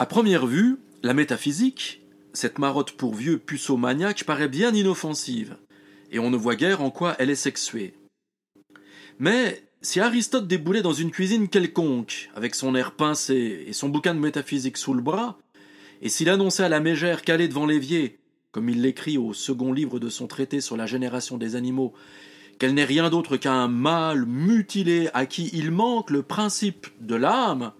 [0.00, 2.00] À première vue, la métaphysique,
[2.32, 5.58] cette marotte pour vieux puceaux maniaques, paraît bien inoffensive,
[6.10, 7.92] et on ne voit guère en quoi elle est sexuée.
[9.18, 14.14] Mais si Aristote déboulait dans une cuisine quelconque, avec son air pincé et son bouquin
[14.14, 15.36] de métaphysique sous le bras,
[16.00, 18.20] et s'il annonçait à la mégère calée devant l'évier,
[18.52, 21.92] comme il l'écrit au second livre de son traité sur la génération des animaux,
[22.58, 27.72] qu'elle n'est rien d'autre qu'un mâle mutilé à qui il manque le principe de l'âme,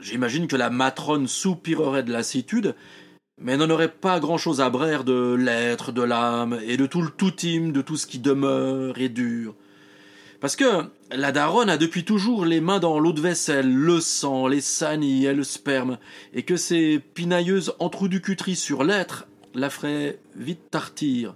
[0.00, 2.74] j'imagine que la matrone soupirerait de lassitude,
[3.40, 7.10] mais n'en aurait pas grand-chose à braire de l'être, de l'âme, et de tout le
[7.10, 9.54] toutime, de tout ce qui demeure et dure.
[10.40, 14.46] Parce que la daronne a depuis toujours les mains dans l'eau de vaisselle, le sang,
[14.46, 15.98] les sanies et le sperme,
[16.32, 21.34] et que ces pinailleuses entrouducuteries sur l'être la feraient vite tartir.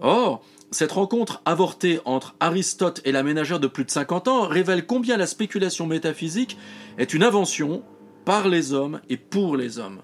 [0.00, 4.86] Or, cette rencontre avortée entre Aristote et la ménagère de plus de cinquante ans révèle
[4.86, 6.58] combien la spéculation métaphysique
[6.98, 7.82] est une invention
[8.24, 10.02] par les hommes et pour les hommes.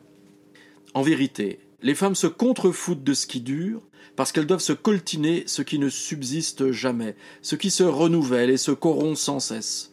[0.94, 3.82] En vérité, les femmes se contrefoutent de ce qui dure,
[4.16, 8.56] parce qu'elles doivent se coltiner ce qui ne subsiste jamais, ce qui se renouvelle et
[8.56, 9.92] se corrompt sans cesse.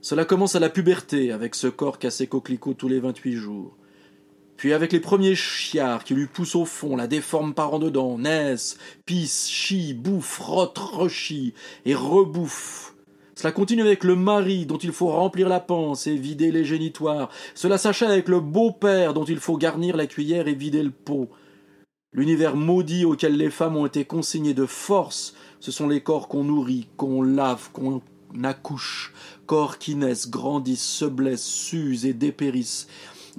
[0.00, 3.76] Cela commence à la puberté, avec ce corps cassé coquelicot tous les vingt-huit jours.
[4.62, 8.16] Puis avec les premiers chiards qui lui poussent au fond, la déforment par en dedans,
[8.16, 11.52] naissent, pissent, chient, bouffent, frottent, rechient
[11.84, 12.94] et rebouffent.
[13.34, 17.28] Cela continue avec le mari dont il faut remplir la panse et vider les génitoires.
[17.56, 21.28] Cela s'achève avec le beau-père dont il faut garnir la cuillère et vider le pot.
[22.12, 26.44] L'univers maudit auquel les femmes ont été consignées de force, ce sont les corps qu'on
[26.44, 28.00] nourrit, qu'on lave, qu'on
[28.44, 29.12] accouche,
[29.46, 32.86] corps qui naissent, grandissent, se blessent, s'usent et dépérissent.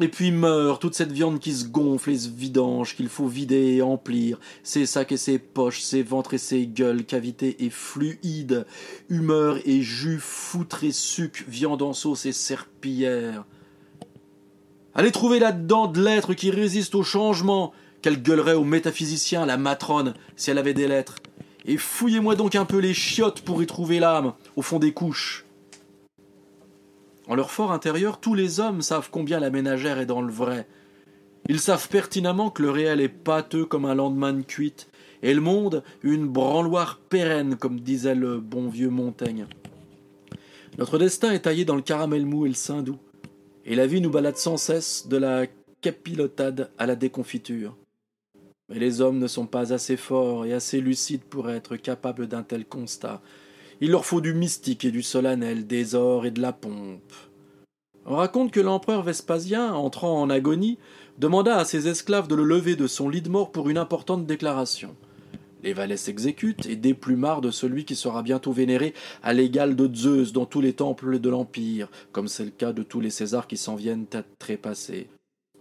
[0.01, 3.75] Et puis meurt toute cette viande qui se gonfle et se vidange, qu'il faut vider
[3.75, 8.65] et emplir, ses sacs et ses poches, ses ventres et ses gueules, cavités et fluides,
[9.09, 13.45] humeur et jus, foutre et suc, viande en sauce et serpillière.
[14.95, 17.71] Allez trouver là-dedans de l'être qui résiste au changement,
[18.01, 21.17] qu'elle gueulerait aux métaphysiciens, la matrone, si elle avait des lettres.
[21.65, 25.42] Et fouillez-moi donc un peu les chiottes pour y trouver l'âme, au fond des couches.
[27.27, 30.67] En leur fort intérieur, tous les hommes savent combien la ménagère est dans le vrai.
[31.49, 34.89] Ils savent pertinemment que le réel est pâteux comme un lendemain de cuite,
[35.21, 39.47] et le monde une branloire pérenne, comme disait le bon vieux Montaigne.
[40.77, 42.99] Notre destin est taillé dans le caramel mou et le sein doux,
[43.65, 45.45] et la vie nous balade sans cesse de la
[45.81, 47.77] capilotade à la déconfiture.
[48.69, 52.43] Mais les hommes ne sont pas assez forts et assez lucides pour être capables d'un
[52.43, 53.21] tel constat.
[53.81, 57.13] Il leur faut du mystique et du solennel, des ors et de la pompe.
[58.05, 60.77] On raconte que l'empereur Vespasien, entrant en agonie,
[61.17, 64.25] demanda à ses esclaves de le lever de son lit de mort pour une importante
[64.25, 64.95] déclaration.
[65.63, 70.33] Les valets s'exécutent et déplumarent de celui qui sera bientôt vénéré à l'égal de Zeus
[70.33, 73.55] dans tous les temples de l'Empire, comme c'est le cas de tous les Césars qui
[73.55, 75.07] s'en viennent à trépasser.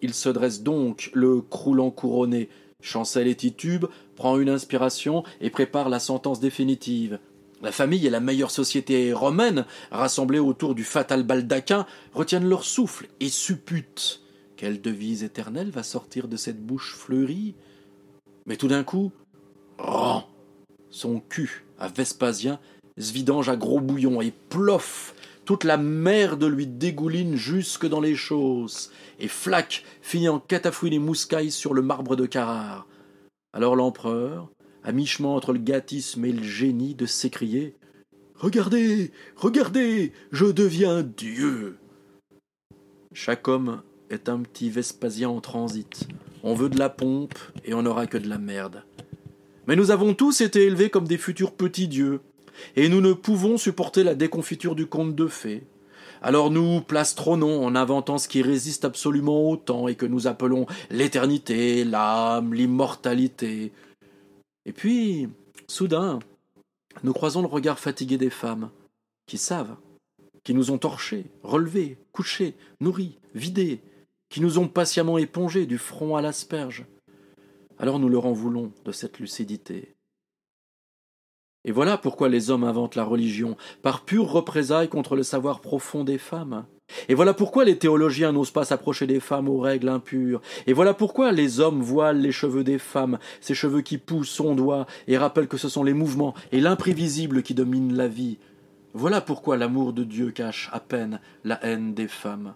[0.00, 2.48] Il se dresse donc, le croulant couronné,
[2.80, 3.86] chancelle et titube,
[4.16, 7.20] prend une inspiration et prépare la sentence définitive.
[7.62, 13.06] La famille et la meilleure société romaine, rassemblées autour du fatal baldaquin, retiennent leur souffle
[13.20, 14.20] et supputent.
[14.56, 17.54] Quelle devise éternelle va sortir de cette bouche fleurie
[18.46, 19.12] Mais tout d'un coup,
[19.78, 20.28] rend
[20.90, 22.58] son cul à Vespasien,
[22.96, 25.14] vidange à gros bouillon et plof
[25.44, 30.98] toute la merde lui dégouline jusque dans les chausses, et flac finit en catafouine et
[31.00, 32.86] mouscaille sur le marbre de Carrare.
[33.52, 34.51] Alors l'empereur,
[34.84, 37.76] à mi-chemin entre le gâtisme et le génie, de s'écrier
[38.36, 41.78] Regardez, regardez, je deviens Dieu.
[43.12, 46.08] Chaque homme est un petit Vespasien en transit.
[46.42, 48.82] On veut de la pompe et on n'aura que de la merde.
[49.68, 52.20] Mais nous avons tous été élevés comme des futurs petits dieux,
[52.74, 55.62] et nous ne pouvons supporter la déconfiture du conte de fées.
[56.20, 60.66] Alors nous plastronnons en inventant ce qui résiste absolument au temps et que nous appelons
[60.90, 63.72] l'éternité, l'âme, l'immortalité.
[64.64, 65.28] Et puis,
[65.68, 66.18] soudain,
[67.02, 68.70] nous croisons le regard fatigué des femmes,
[69.26, 69.76] qui savent,
[70.44, 73.80] qui nous ont torchés, relevés, couchés, nourris, vidés,
[74.28, 76.86] qui nous ont patiemment épongés du front à l'asperge.
[77.78, 79.94] Alors nous leur en voulons de cette lucidité.
[81.64, 86.02] Et voilà pourquoi les hommes inventent la religion, par pure représailles contre le savoir profond
[86.02, 86.66] des femmes.
[87.08, 90.40] Et voilà pourquoi les théologiens n'osent pas s'approcher des femmes aux règles impures.
[90.66, 94.86] Et voilà pourquoi les hommes voilent les cheveux des femmes, ces cheveux qui poussent, doigt
[95.06, 98.38] et rappellent que ce sont les mouvements et l'imprévisible qui dominent la vie.
[98.94, 102.54] Voilà pourquoi l'amour de Dieu cache à peine la haine des femmes.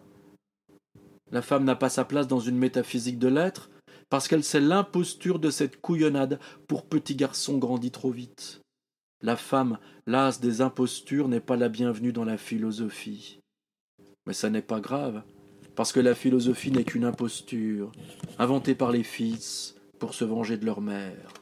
[1.33, 3.71] La femme n'a pas sa place dans une métaphysique de l'être,
[4.11, 6.39] parce qu'elle sait l'imposture de cette couillonnade
[6.69, 8.61] pour petit garçon grandi trop vite.
[9.23, 13.41] La femme, lasse des impostures, n'est pas la bienvenue dans la philosophie.
[14.27, 15.23] Mais ça n'est pas grave,
[15.75, 17.93] parce que la philosophie n'est qu'une imposture,
[18.39, 21.33] inventée par les fils pour se venger de leur mère.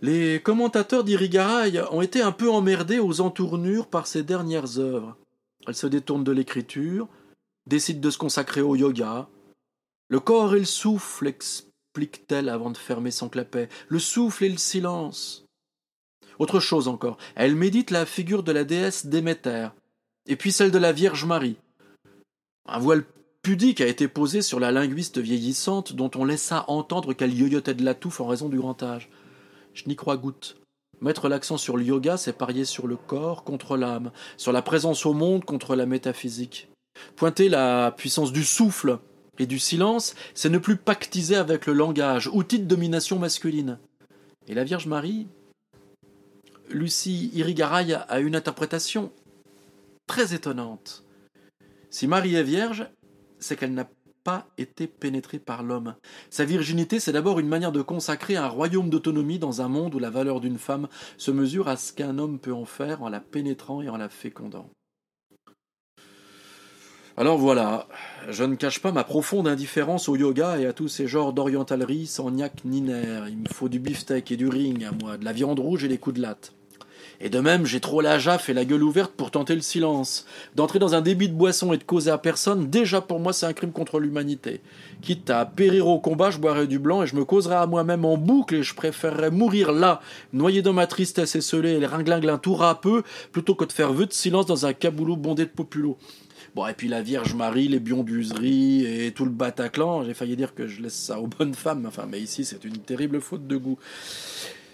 [0.00, 5.16] Les commentateurs d'Irigaray ont été un peu emmerdés aux entournures par ces dernières œuvres.
[5.66, 7.08] Elles se détournent de l'écriture,
[7.68, 9.28] décident de se consacrer au yoga.
[10.08, 14.58] Le corps et le souffle, explique-t-elle avant de fermer son clapet, le souffle et le
[14.58, 15.44] silence.
[16.40, 19.68] Autre chose encore, elle médite la figure de la déesse Déméter,
[20.26, 21.56] et puis celle de la Vierge Marie.
[22.68, 23.04] Un voile
[23.42, 27.84] pudique a été posé sur la linguiste vieillissante dont on laissa entendre qu'elle yoyotait de
[27.84, 29.10] la touffe en raison du grand âge.
[29.74, 30.56] Je n'y crois goutte.
[31.00, 35.04] Mettre l'accent sur le yoga, c'est parier sur le corps contre l'âme, sur la présence
[35.04, 36.68] au monde contre la métaphysique.
[37.16, 38.98] Pointer la puissance du souffle
[39.38, 43.78] et du silence, c'est ne plus pactiser avec le langage, outil de domination masculine.
[44.46, 45.26] Et la Vierge Marie
[46.70, 49.10] Lucie Irigaray a une interprétation
[50.06, 51.04] très étonnante.
[51.90, 52.88] Si Marie est vierge,
[53.38, 53.88] c'est qu'elle n'a
[54.24, 55.94] pas été pénétrée par l'homme.
[56.30, 59.98] Sa virginité, c'est d'abord une manière de consacrer un royaume d'autonomie dans un monde où
[59.98, 63.20] la valeur d'une femme se mesure à ce qu'un homme peut en faire en la
[63.20, 64.70] pénétrant et en la fécondant.
[67.16, 67.88] Alors voilà,
[68.30, 72.06] je ne cache pas ma profonde indifférence au yoga et à tous ces genres d'orientalerie
[72.06, 73.28] sans niaque ni nerf.
[73.28, 75.88] Il me faut du beefsteak et du ring à moi, de la viande rouge et
[75.88, 76.54] des coups de latte.
[77.24, 80.26] Et de même, j'ai trop la jaffe et la gueule ouverte pour tenter le silence.
[80.56, 83.46] D'entrer dans un débit de boisson et de causer à personne, déjà pour moi, c'est
[83.46, 84.60] un crime contre l'humanité.
[85.02, 88.04] Quitte à périr au combat, je boirais du blanc et je me causerais à moi-même
[88.04, 90.00] en boucle et je préférerais mourir là,
[90.32, 94.06] noyé dans ma tristesse esselée et les ringlinglins tout râpeux, plutôt que de faire vœu
[94.06, 95.96] de silence dans un caboulot bondé de populo.
[96.56, 100.54] Bon, et puis la Vierge Marie, les bionduseries et tout le Bataclan, j'ai failli dire
[100.54, 103.56] que je laisse ça aux bonnes femmes, enfin, mais ici c'est une terrible faute de
[103.56, 103.78] goût.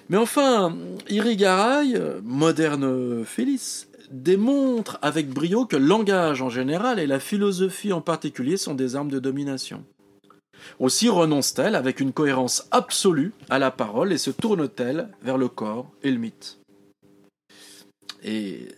[0.08, 0.76] Mais enfin,
[1.08, 8.00] Irigaray, moderne Félix, démontre avec brio que le langage en général et la philosophie en
[8.00, 9.84] particulier sont des armes de domination.
[10.78, 15.90] Aussi renonce-t-elle avec une cohérence absolue à la parole et se tourne-t-elle vers le corps
[16.02, 16.58] et le mythe.
[18.24, 18.68] Et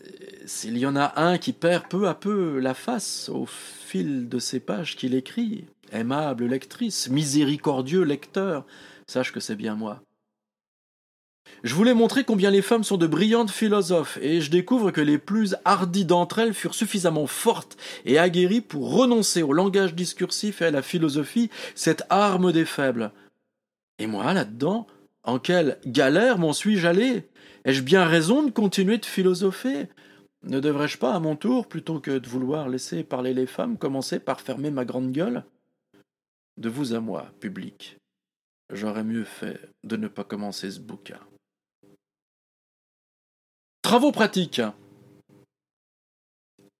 [0.46, 4.38] s'il y en a un qui perd peu à peu la face au fil de
[4.38, 8.66] ces pages qu'il écrit, aimable lectrice, miséricordieux lecteur,
[9.06, 10.02] sache que c'est bien moi.
[11.62, 15.18] Je voulais montrer combien les femmes sont de brillantes philosophes, et je découvre que les
[15.18, 20.66] plus hardies d'entre elles furent suffisamment fortes et aguerries pour renoncer au langage discursif et
[20.66, 23.12] à la philosophie, cette arme des faibles.
[23.98, 24.86] Et moi, là-dedans,
[25.22, 27.28] en quelle galère m'en suis-je allé?
[27.66, 29.88] Ai-je bien raison de continuer de philosopher?
[30.42, 34.18] Ne devrais-je pas, à mon tour, plutôt que de vouloir laisser parler les femmes, commencer
[34.18, 35.44] par fermer ma grande gueule?
[36.56, 37.98] De vous à moi, public,
[38.72, 41.20] j'aurais mieux fait de ne pas commencer ce bouquin.
[43.82, 44.62] Travaux pratiques.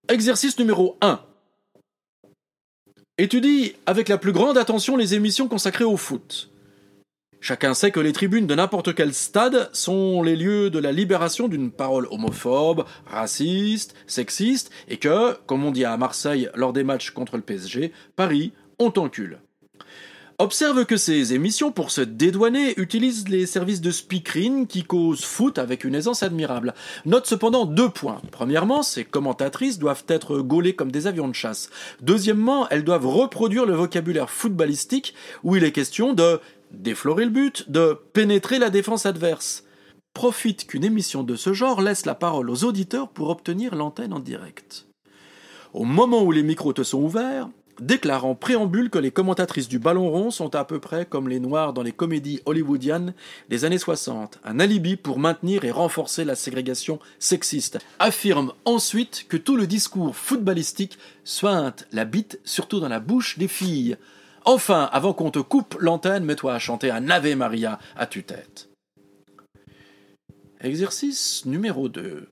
[0.07, 1.19] Exercice numéro 1.
[3.17, 6.51] Étudie avec la plus grande attention les émissions consacrées au foot.
[7.39, 11.47] Chacun sait que les tribunes de n'importe quel stade sont les lieux de la libération
[11.47, 17.09] d'une parole homophobe, raciste, sexiste, et que, comme on dit à Marseille lors des matchs
[17.09, 19.39] contre le PSG, Paris, on t'encule.
[20.41, 25.59] Observe que ces émissions, pour se dédouaner, utilisent les services de speakerine qui causent foot
[25.59, 26.73] avec une aisance admirable.
[27.05, 28.23] Note cependant deux points.
[28.31, 31.69] Premièrement, ces commentatrices doivent être gaulées comme des avions de chasse.
[32.01, 36.39] Deuxièmement, elles doivent reproduire le vocabulaire footballistique où il est question de
[36.71, 39.63] déflorer le but, de pénétrer la défense adverse.
[40.15, 44.19] Profite qu'une émission de ce genre laisse la parole aux auditeurs pour obtenir l'antenne en
[44.19, 44.87] direct.
[45.73, 47.47] Au moment où les micros te sont ouverts,
[47.81, 51.39] déclare en préambule que les commentatrices du ballon rond sont à peu près comme les
[51.39, 53.13] noirs dans les comédies hollywoodiennes
[53.49, 57.79] des années 60, un alibi pour maintenir et renforcer la ségrégation sexiste.
[57.99, 63.47] Affirme ensuite que tout le discours footballistique sointe la bite surtout dans la bouche des
[63.47, 63.97] filles.
[64.45, 68.69] Enfin, avant qu'on te coupe l'antenne, mets-toi à chanter un Ave Maria à tue-tête.
[70.61, 72.27] Exercice numéro 2.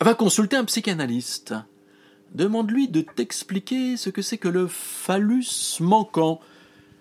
[0.00, 1.54] Va consulter un psychanalyste.
[2.34, 6.40] Demande-lui de t'expliquer ce que c'est que le phallus manquant.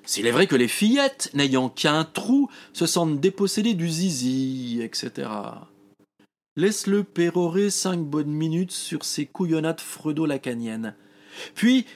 [0.05, 5.29] S'il est vrai que les fillettes, n'ayant qu'un trou, se sentent dépossédées du zizi, etc.
[6.55, 10.93] Laisse-le pérorer cinq bonnes minutes sur ses couillonnades freudo-lacaniennes.
[11.55, 11.87] Puis,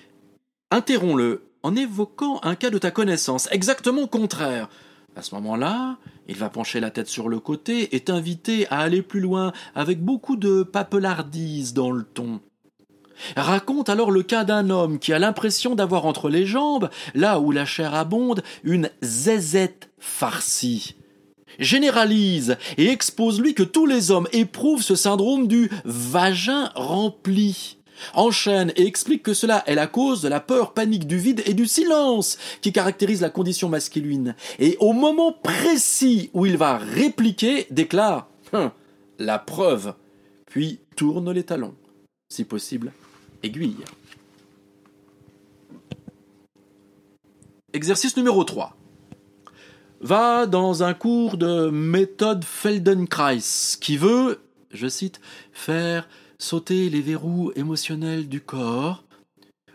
[0.71, 4.67] interromps-le en évoquant un cas de ta connaissance, exactement contraire.
[5.15, 9.03] À ce moment-là, il va pencher la tête sur le côté et t'inviter à aller
[9.03, 12.39] plus loin, avec beaucoup de papelardise dans le ton.
[13.35, 17.51] Raconte alors le cas d'un homme qui a l'impression d'avoir entre les jambes, là où
[17.51, 20.95] la chair abonde, une zézette farcie.
[21.59, 27.77] Généralise et expose-lui que tous les hommes éprouvent ce syndrome du vagin rempli.
[28.13, 31.55] enchaîne et explique que cela est la cause de la peur panique du vide et
[31.55, 34.35] du silence qui caractérise la condition masculine.
[34.59, 38.69] Et au moment précis où il va répliquer, déclare hum,
[39.17, 39.95] la preuve,
[40.45, 41.73] puis tourne les talons,
[42.29, 42.91] si possible,
[43.43, 43.83] aiguille.
[47.73, 48.75] Exercice numéro 3.
[49.99, 53.39] Va dans un cours de méthode Feldenkrais
[53.81, 54.39] qui veut,
[54.71, 55.19] je cite,
[55.51, 59.03] faire sauter les verrous émotionnels du corps,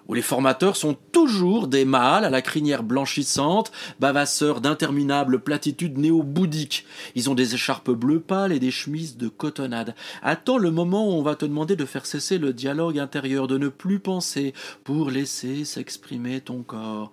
[0.09, 6.87] où les formateurs sont toujours des mâles à la crinière blanchissante, bavasseurs d'interminables platitudes néo-bouddhiques.
[7.15, 9.95] Ils ont des écharpes bleues pâles et des chemises de cotonnade.
[10.23, 13.59] Attends le moment où on va te demander de faire cesser le dialogue intérieur, de
[13.59, 14.55] ne plus penser,
[14.85, 17.13] pour laisser s'exprimer ton corps.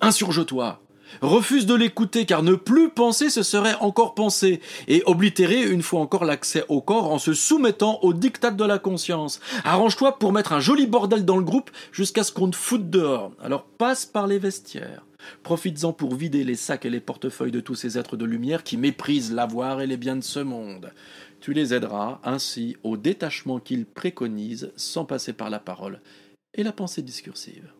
[0.00, 0.80] Insurge-toi,
[1.20, 6.00] refuse de l'écouter car ne plus penser ce serait encore penser et oblitérer une fois
[6.00, 9.40] encore l'accès au corps en se soumettant au diktat de la conscience.
[9.64, 13.32] Arrange-toi pour mettre un joli bordel dans le groupe jusqu'à ce qu'on te foute dehors.
[13.42, 15.04] Alors passe par les vestiaires.
[15.42, 18.76] Profites-en pour vider les sacs et les portefeuilles de tous ces êtres de lumière qui
[18.76, 20.92] méprisent l'avoir et les biens de ce monde.
[21.40, 26.00] Tu les aideras ainsi au détachement qu'ils préconisent sans passer par la parole
[26.54, 27.72] et la pensée discursive.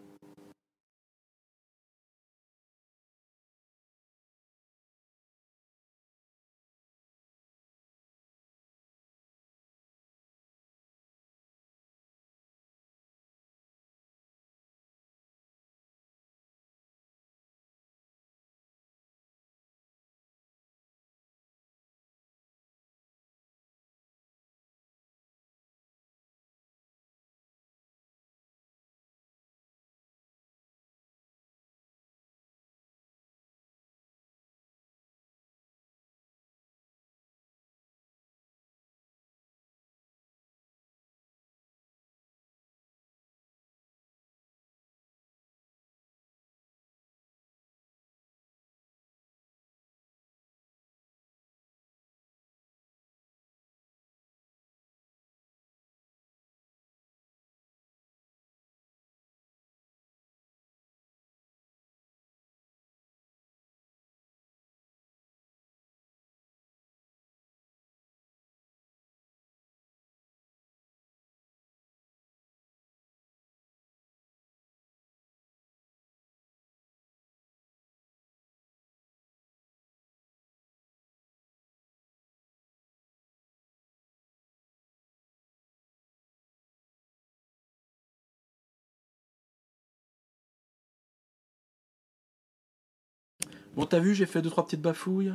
[93.79, 95.35] Bon, t'as vu, j'ai fait deux trois petites bafouilles.